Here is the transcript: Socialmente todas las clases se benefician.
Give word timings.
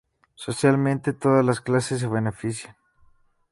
Socialmente 0.33 1.13
todas 1.13 1.45
las 1.45 1.61
clases 1.61 1.99
se 1.99 2.07
benefician. 2.07 2.75